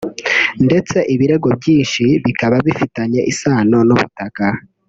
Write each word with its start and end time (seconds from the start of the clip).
ndetse 0.65 0.97
ibirego 1.13 1.49
byinshi 1.59 2.05
bikaba 2.25 2.55
bifitanye 2.67 3.19
isano 3.31 3.77
n’ubutaka 3.87 4.45